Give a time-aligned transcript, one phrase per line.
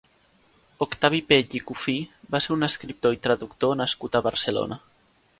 [0.85, 1.95] Octavi Pell i Cuffí
[2.35, 4.79] va ser un escriptor i traductor nascut a Barcelona.